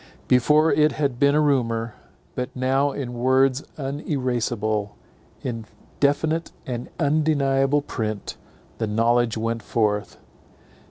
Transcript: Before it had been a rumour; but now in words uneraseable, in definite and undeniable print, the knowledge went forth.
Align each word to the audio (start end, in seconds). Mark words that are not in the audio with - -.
Before 0.27 0.73
it 0.73 0.93
had 0.93 1.19
been 1.19 1.35
a 1.35 1.39
rumour; 1.39 1.93
but 2.33 2.49
now 2.55 2.91
in 2.91 3.13
words 3.13 3.63
uneraseable, 3.77 4.95
in 5.43 5.65
definite 5.99 6.51
and 6.65 6.89
undeniable 6.99 7.83
print, 7.83 8.35
the 8.79 8.87
knowledge 8.87 9.37
went 9.37 9.61
forth. 9.61 10.17